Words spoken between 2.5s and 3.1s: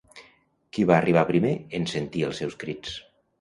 crits?